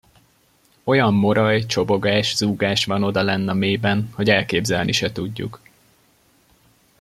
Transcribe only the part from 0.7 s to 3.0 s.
Olyan moraj, csobogás, zúgás